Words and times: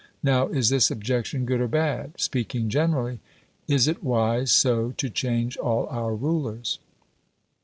Now, 0.23 0.47
is 0.47 0.69
this 0.69 0.89
objection 0.89 1.45
good 1.45 1.61
or 1.61 1.67
bad? 1.67 2.19
Speaking 2.19 2.69
generally, 2.69 3.19
is 3.67 3.87
it 3.87 4.03
wise 4.03 4.49
so 4.51 4.93
to 4.97 5.09
change 5.11 5.57
all 5.57 5.85
our 5.91 6.15
rulers? 6.15 6.79